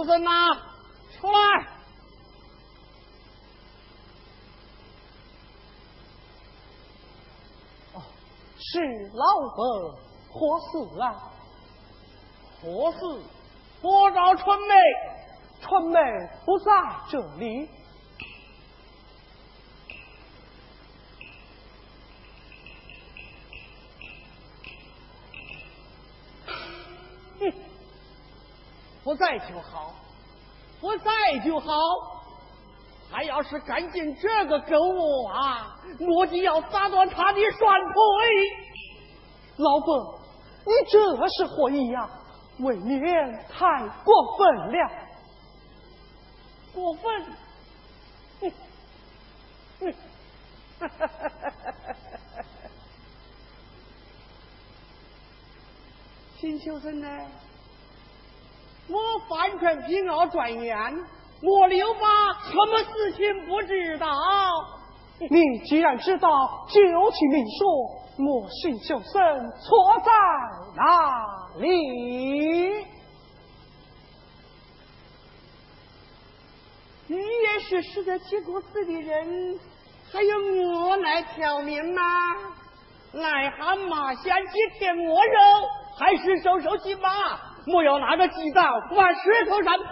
[0.00, 0.30] 新秀生呐，
[1.20, 1.38] 出来！
[8.58, 8.78] 是
[9.12, 9.94] 老伯，
[10.30, 11.04] 何事啊？
[12.62, 12.98] 何事？
[13.82, 14.74] 我找春妹，
[15.60, 15.98] 春妹
[16.46, 16.72] 不在
[17.10, 17.68] 这里。
[29.02, 29.94] 不在就好，
[30.80, 31.10] 不在
[31.44, 31.72] 就好。
[33.10, 37.94] 他要是敢进这个狗窝啊，我就要打断他的双腿。
[39.56, 40.20] 老伯，
[40.64, 42.08] 你这是何意呀？
[42.60, 44.90] 未免太过分了。
[46.72, 47.24] 过分？
[48.40, 48.52] 哼
[49.80, 49.92] 哼，
[50.78, 51.94] 哈哈哈哈哈哈！
[56.38, 57.08] 秦秋生呢？
[58.90, 61.04] 我范全平要转言，
[61.42, 62.00] 我刘八
[62.42, 64.08] 什么事情不知道？
[65.18, 66.80] 你既然知道，就
[67.12, 67.68] 请明说，
[68.26, 70.10] 我信秀生错在
[70.76, 70.82] 哪
[71.58, 72.86] 里？
[77.06, 79.58] 你也是识得起过字的人，
[80.12, 82.02] 还用我来挑明吗？
[83.12, 85.40] 癞蛤蟆想去舔鹅肉，
[85.98, 87.10] 还是收收鸡巴？
[87.66, 89.88] 莫要拿着鸡蛋往石头上碰，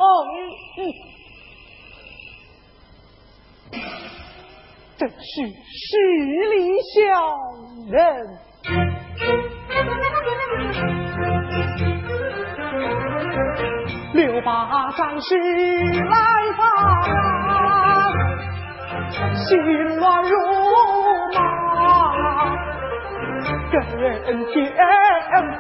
[4.97, 5.97] 真是势
[6.51, 6.97] 利小
[7.91, 8.39] 人。
[14.15, 16.17] 六八战士来
[16.57, 16.65] 访，
[19.37, 19.47] 心
[19.99, 20.31] 乱如
[21.35, 21.37] 麻，
[23.71, 23.77] 跟
[24.53, 24.57] 前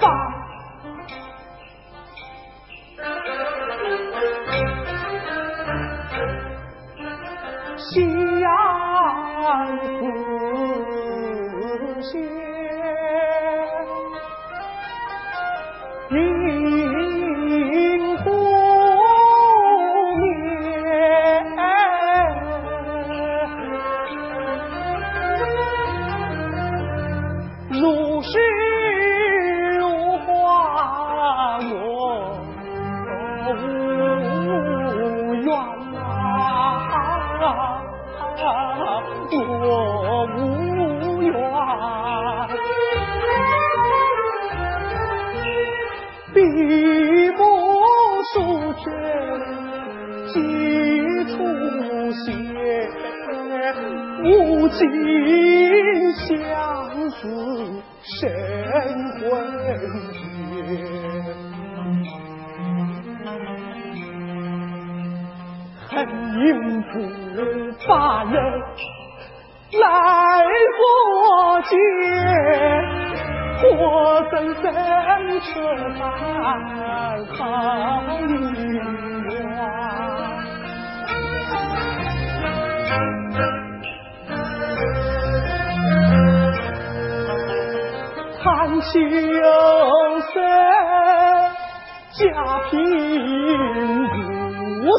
[0.00, 0.47] 方。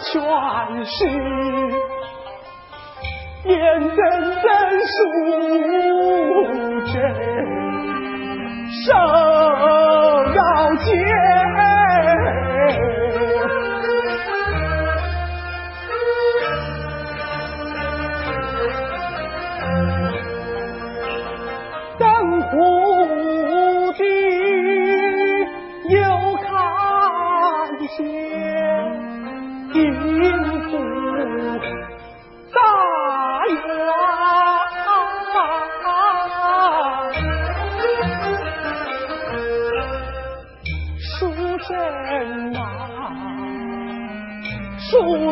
[0.02, 1.08] 全是，
[3.46, 3.98] 眼睁
[4.42, 4.46] 睁
[4.86, 4.98] 数
[6.86, 6.94] 着
[8.86, 8.88] 受
[10.34, 10.40] 扰
[10.84, 11.29] 劫。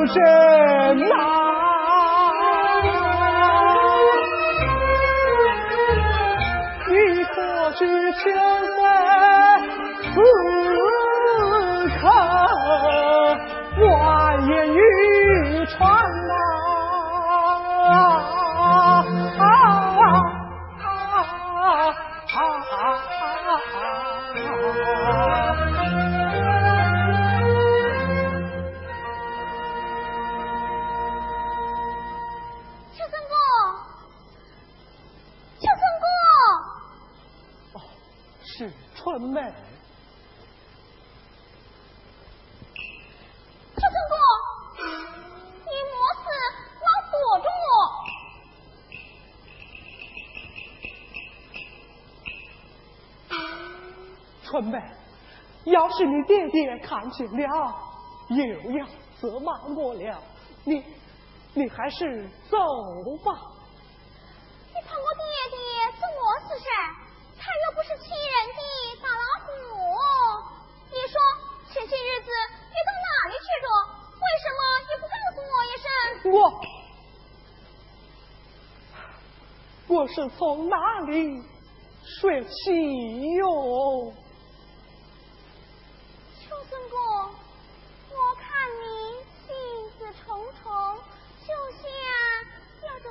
[0.08, 1.37] 出征
[54.50, 54.82] 春梅，
[55.66, 57.76] 要是你爹爹看见了，
[58.30, 58.88] 又要
[59.20, 60.24] 责骂我了。
[60.64, 60.84] 你，
[61.54, 62.58] 你还是走
[63.26, 63.34] 吧。
[64.74, 65.58] 你怕我爹爹
[66.00, 66.66] 做我是谁？
[67.38, 68.62] 他又不是亲人的
[69.04, 69.48] 大老虎，
[70.92, 71.14] 你说
[71.74, 72.30] 前些日子
[72.70, 73.68] 你到哪里去了？
[74.16, 74.60] 为什么
[74.90, 75.88] 也不告诉我一声？
[76.32, 76.36] 我
[79.88, 81.12] 我是从哪里
[82.04, 82.52] 睡起
[83.36, 84.14] 哟？
[86.40, 86.96] 秋孙哥，
[88.10, 88.46] 我看
[88.82, 88.84] 你
[89.46, 89.48] 心
[89.98, 90.26] 思重
[90.62, 90.66] 重，
[91.46, 91.84] 就像
[92.82, 93.06] 吊着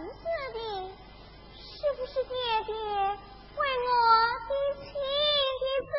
[0.00, 0.24] 魂似
[0.54, 0.58] 的，
[1.52, 2.32] 是不是爹
[2.64, 2.74] 爹？
[3.56, 3.92] 为我
[4.48, 4.88] 的亲
[5.60, 5.92] 的子，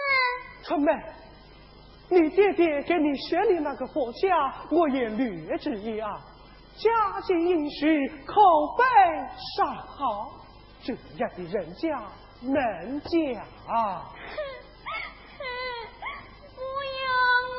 [0.64, 0.90] 春妹，
[2.10, 6.20] 你爹爹给你选的那个佛家，我也略知一二，
[6.76, 8.34] 家境殷实，口
[8.76, 8.84] 碑
[9.58, 10.32] 尚好，
[10.84, 11.88] 这样的人家
[12.42, 13.10] 能嫁？
[16.56, 16.62] 不
[16.98, 17.06] 要
[17.52, 17.54] 我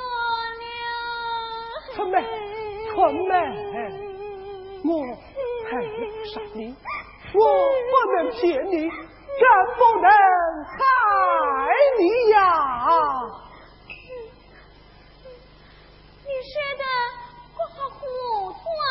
[0.58, 0.64] 了，
[1.94, 2.14] 春妹，
[2.92, 2.98] 春
[3.28, 3.32] 妹，
[4.84, 4.90] 我
[5.80, 6.76] 配不上你，
[7.32, 7.40] 我
[7.90, 8.40] 不能骗
[8.70, 8.90] 你。
[9.40, 9.48] 敢
[9.78, 10.06] 不能
[10.66, 10.76] 害
[11.98, 12.38] 你呀？
[16.20, 16.84] 你说的
[17.56, 18.00] 我好糊
[18.52, 18.84] 涂啊！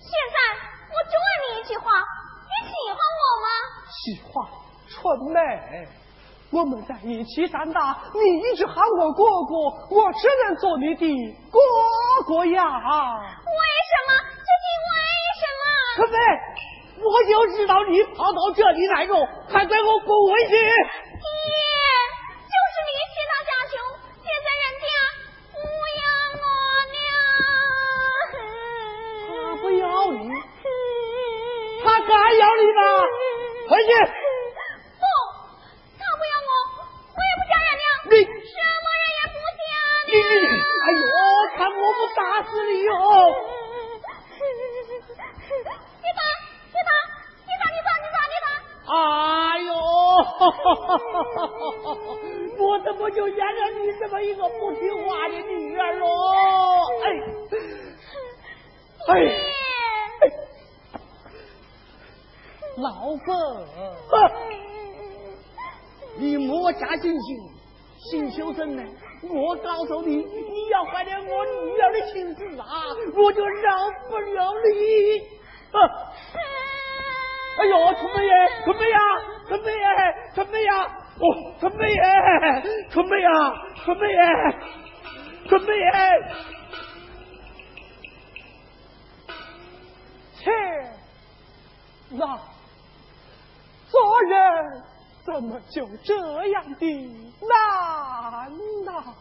[0.00, 0.36] 现在
[0.88, 1.84] 我就问你一句话：
[2.48, 3.46] 你喜欢我吗？
[3.92, 4.32] 喜欢，
[4.88, 4.98] 春
[5.30, 5.38] 梅，
[6.50, 9.54] 我们在一起长大，你一直喊我哥哥，
[9.94, 11.06] 我只能做你的
[11.50, 11.58] 哥
[12.26, 12.64] 哥呀。
[12.64, 13.60] 为
[13.90, 14.31] 什么？
[15.96, 16.16] 春梅。
[17.02, 19.14] 我就知道你跑到这里来着，
[19.48, 20.50] 还给我滚回去。
[20.50, 20.60] 爹，
[22.46, 23.74] 就是你欺他家穷，
[24.22, 24.86] 现在人家
[25.52, 25.58] 不
[25.98, 26.00] 要
[26.38, 26.44] 我
[26.94, 26.96] 了。
[29.26, 29.30] 他
[29.60, 30.16] 不要你，
[31.82, 32.80] 他敢要你吗？
[33.68, 33.90] 回去。
[97.48, 98.52] 难
[98.84, 99.14] 呐？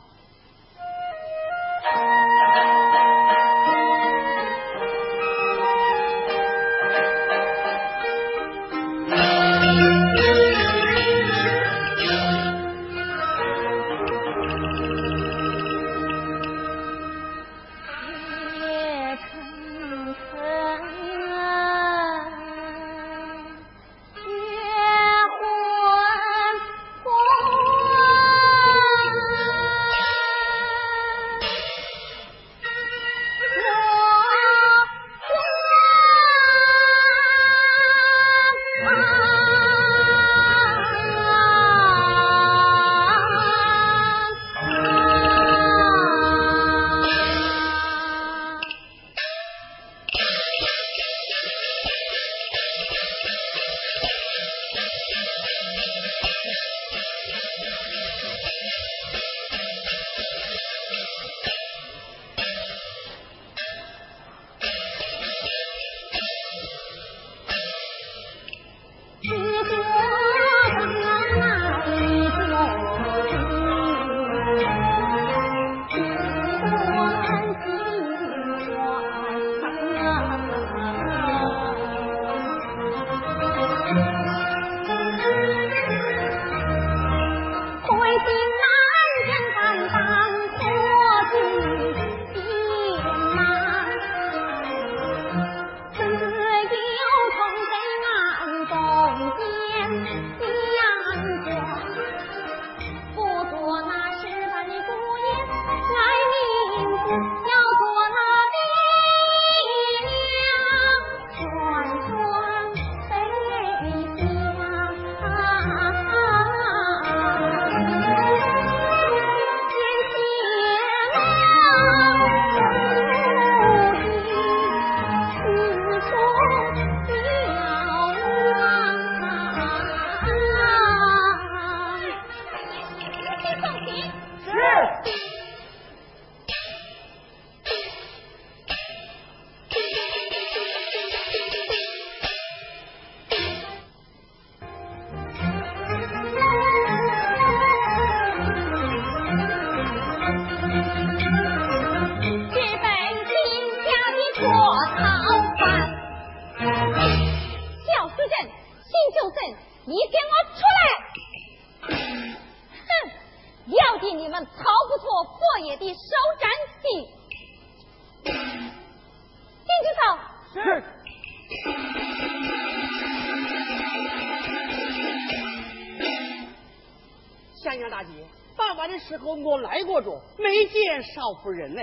[181.32, 181.82] 见少夫人呢。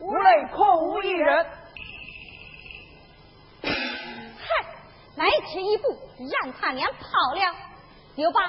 [0.00, 1.46] 屋内空无一人。
[3.62, 3.68] 嗨，
[5.16, 5.84] 来迟一步，
[6.42, 7.54] 让他娘跑了。
[8.16, 8.40] 有吧？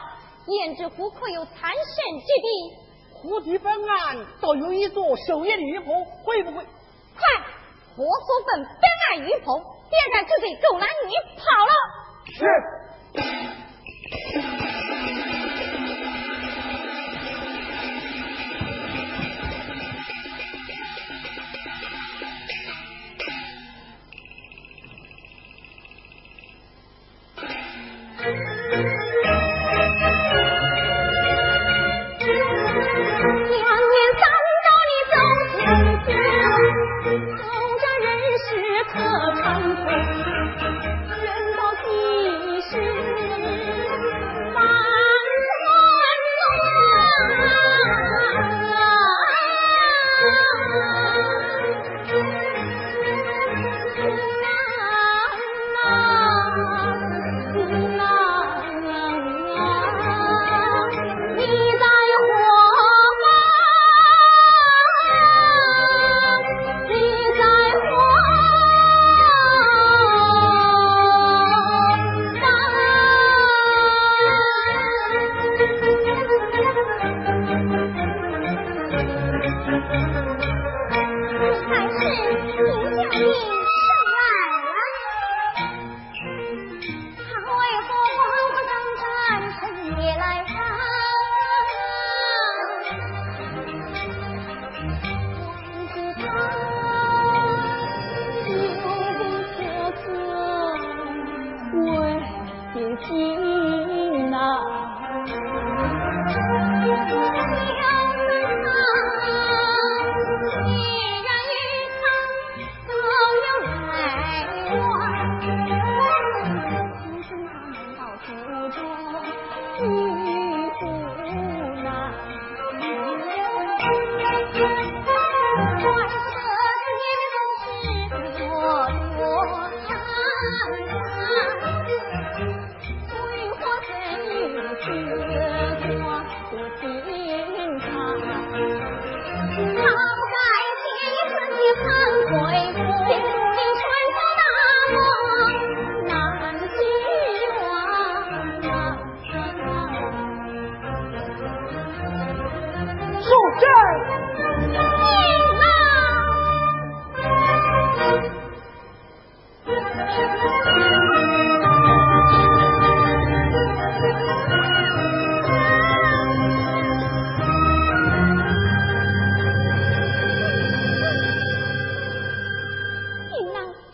[0.46, 1.82] 胭脂湖可有残神
[2.22, 2.48] 之地？
[3.14, 6.64] 湖堤本岸倒有一座守夜的玉棚，会不会？
[6.64, 7.22] 快，
[7.96, 11.74] 火速奔本岸渔棚，别让这对狗男女跑了。
[12.32, 12.46] 是。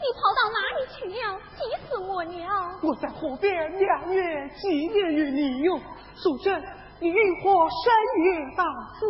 [0.03, 1.39] 你跑到哪里去了？
[1.55, 2.35] 急死我了！
[2.81, 5.79] 我在湖边良月几年与你哟，
[6.13, 6.61] 素贞，
[6.99, 8.63] 你欲火山月大
[8.99, 9.01] 叔，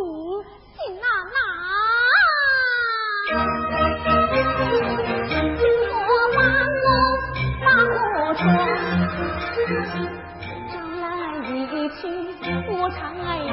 [0.78, 1.36] 请那哪？
[6.06, 6.38] 我忙
[6.84, 6.86] 我
[7.64, 8.42] 忙我愁，
[10.70, 11.02] 朝来
[11.48, 11.50] 一
[11.88, 12.00] 去
[12.70, 13.52] 我长爱呀，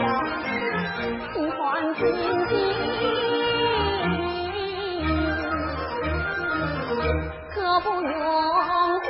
[1.33, 1.59] 不还
[1.95, 1.99] 心
[2.47, 3.20] 惊。
[7.83, 9.07] 不用慌姑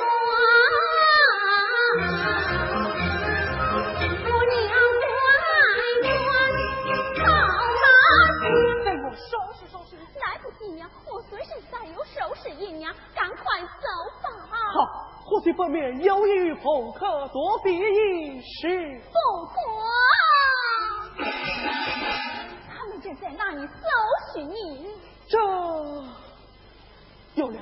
[4.47, 4.61] 娘
[5.01, 5.03] 我
[5.41, 5.45] 来
[7.15, 7.51] 穿好
[7.81, 7.83] 那
[8.39, 8.43] 天
[8.85, 13.87] 为我收拾收拾来不及娘我随时再有收拾姨娘赶快走
[14.23, 14.29] 吧
[14.73, 14.75] 好
[15.25, 19.55] 或许不免有一位朋客作别一时不可
[22.69, 24.87] 他们正在那里搜寻你
[25.27, 25.37] 这
[27.35, 27.61] 有人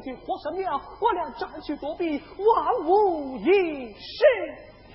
[0.00, 4.24] 的火神庙，我俩战去躲避，万无一失。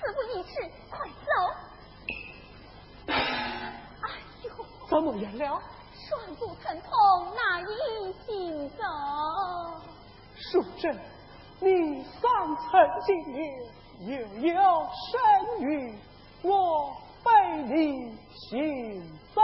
[0.14, 0.50] 不宜迟，
[0.90, 1.32] 快走！
[3.06, 3.12] 哎
[4.44, 4.48] 呦，
[4.88, 5.60] 怎么样了？
[6.08, 6.90] 双足疼痛，
[7.34, 8.82] 难以行走。
[10.34, 10.98] 淑贞，
[11.60, 12.20] 你三
[12.56, 13.38] 寸金莲，
[14.00, 14.58] 又有
[15.10, 15.12] 身
[15.60, 15.68] 孕，
[16.42, 17.28] 我背
[17.64, 18.16] 你
[18.48, 18.48] 行
[19.34, 19.40] 走。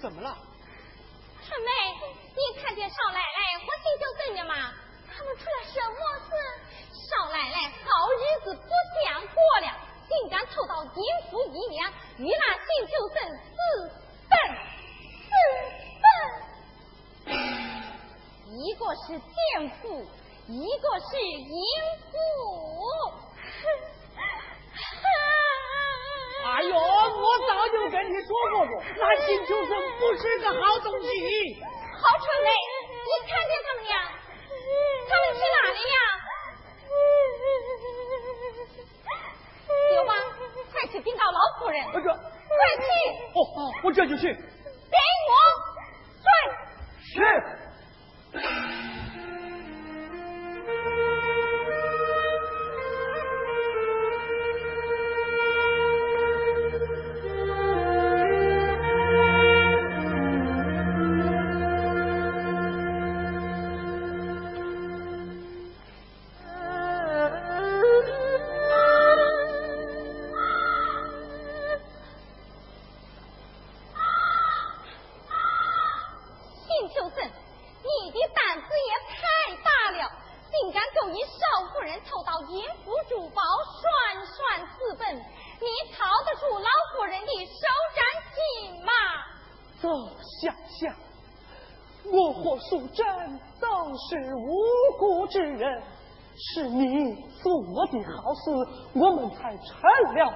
[0.00, 0.29] 怎么了
[30.58, 31.56] 好东西。
[32.00, 32.69] 好车嘞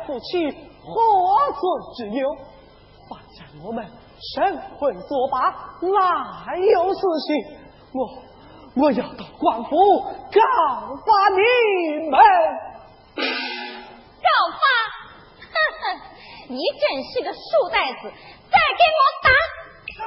[0.07, 0.93] 夫妻何
[1.53, 1.63] 罪
[1.97, 2.37] 之有？
[3.09, 3.87] 放下我们
[4.35, 5.37] 神魂作罢，
[5.83, 7.37] 哪有此心？
[7.93, 7.99] 我
[8.83, 10.41] 我要到官府告
[10.97, 11.39] 发你
[12.11, 12.19] 们！
[13.15, 14.59] 告发？
[15.39, 15.47] 呵
[15.81, 15.85] 呵，
[16.49, 17.39] 你真是个书
[17.71, 18.03] 呆子！
[18.51, 19.29] 再给我打！
[19.95, 20.03] 是，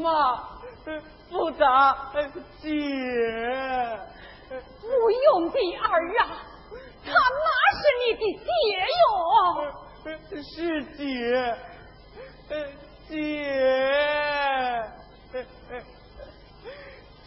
[0.00, 0.08] 妈，
[1.30, 2.12] 不打
[2.60, 2.68] 姐，
[4.80, 5.84] 不用的儿
[6.20, 6.22] 啊，
[7.04, 7.16] 他哪
[7.76, 8.46] 是你的姐
[9.00, 9.04] 哟？
[10.42, 10.50] 是
[10.96, 10.98] 姐，
[13.08, 13.12] 姐，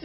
[0.00, 0.04] 姐，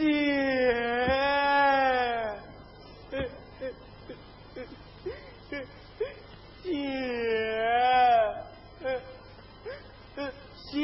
[10.70, 10.74] 姐，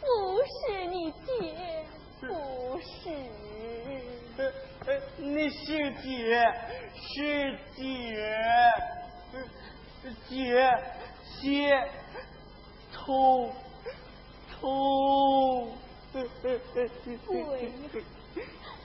[0.00, 0.04] 不
[0.42, 1.86] 是你姐，
[2.20, 2.26] 不
[2.80, 2.84] 是，
[5.18, 5.56] 你是
[6.02, 6.10] 姐，
[6.96, 7.14] 是
[7.76, 7.80] 姐，
[10.28, 10.34] 姐，
[11.40, 11.46] 姐，
[12.92, 13.06] 痛，
[14.60, 14.66] 痛，
[16.12, 16.58] 对，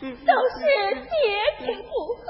[0.01, 0.59] 都是
[0.95, 1.11] 爹
[1.59, 1.91] 爹不
[2.25, 2.29] 好。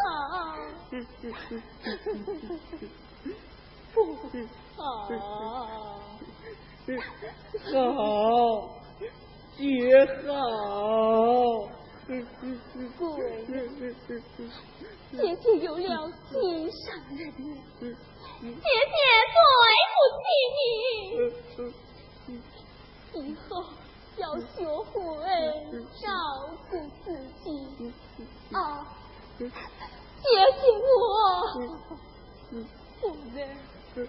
[4.78, 4.84] 好，
[7.94, 8.70] 好，
[9.58, 10.32] 绝好！
[12.98, 13.02] 姑，
[15.12, 17.20] 姐姐有了心上人，
[17.80, 17.94] 姐姐
[18.30, 19.36] 对
[19.94, 20.24] 不起
[22.28, 22.32] 你，
[23.14, 23.50] 以后
[24.18, 24.94] 要学会
[26.02, 26.04] 照
[26.70, 26.72] 顾
[27.04, 27.06] 自
[27.44, 27.46] 己
[28.52, 28.58] 啊！
[29.38, 29.52] 姐姐
[30.88, 31.00] 我，
[33.00, 33.04] 姑
[33.36, 33.38] 爷。
[33.94, 34.06] 嘿。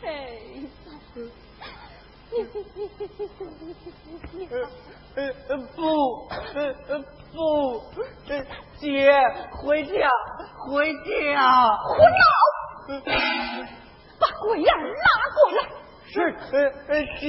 [5.75, 5.77] 不
[7.93, 8.01] 不
[8.79, 9.13] 姐
[9.51, 9.93] 回家
[10.71, 11.03] 回家。
[11.83, 13.03] 胡闹！
[14.21, 14.87] 把鬼样拉
[15.35, 15.59] 过来。
[16.07, 16.15] 是
[17.21, 17.23] 姐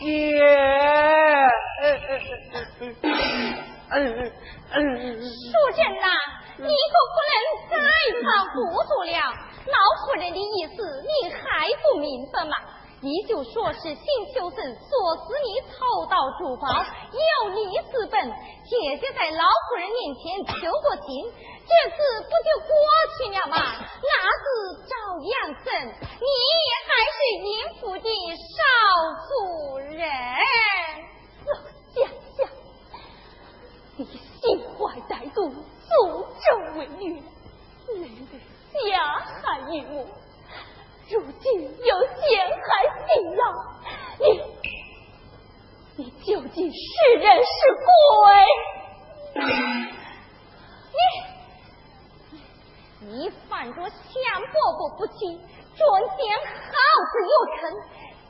[0.00, 0.08] 姐。
[6.60, 7.34] 你可不能
[7.70, 7.74] 再
[8.22, 9.12] 犯糊涂了。
[9.66, 12.56] 老夫人的意思你还不明白吗？
[13.02, 14.92] 你就说是新秀生唆
[15.24, 18.28] 使你偷盗珠宝，要你私奔。
[18.68, 20.52] 姐姐在老夫人面前求
[20.84, 21.08] 过情，
[21.64, 21.96] 这次
[22.28, 22.70] 不就过
[23.16, 23.56] 去了吗？
[23.56, 24.44] 哪是
[24.84, 24.92] 照
[25.24, 25.32] 样
[25.64, 26.28] 生，你
[26.84, 27.48] 还是银
[27.80, 28.60] 府的少
[29.26, 30.04] 主人。
[31.94, 31.96] 想
[32.36, 32.38] 想，
[33.96, 35.38] 你心怀歹毒。
[35.90, 35.94] 助
[36.38, 37.20] 纣为虐，
[37.88, 38.10] 累累
[38.90, 40.06] 加害于我，
[41.10, 41.44] 如今
[41.84, 42.64] 又陷害
[43.06, 43.42] 新郎，
[44.20, 44.22] 你
[45.96, 46.80] 你究竟是
[47.18, 47.50] 人是
[49.34, 49.42] 鬼？
[53.00, 53.82] 你你犯着强
[54.52, 55.18] 伯伯不敬，
[55.76, 56.76] 转眼好
[57.10, 57.60] 字又成，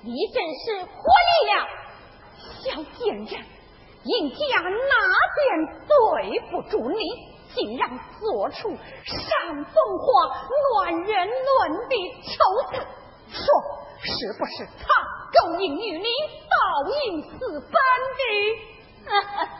[0.03, 0.95] 你真是活
[1.29, 1.55] 腻了！
[2.63, 2.65] 小
[2.99, 3.29] 贱人，
[4.05, 4.69] 尹家哪
[5.37, 5.41] 点
[5.87, 5.93] 对
[6.51, 7.30] 不住你？
[7.55, 8.69] 竟然做出
[9.05, 10.05] 煽风花、
[10.75, 12.31] 乱人伦的丑
[12.73, 12.87] 事？
[13.31, 13.45] 说
[14.03, 14.83] 是不是他
[15.33, 16.09] 勾引女你，
[16.49, 16.55] 报
[17.05, 17.73] 应私奔
[18.19, 18.23] 的？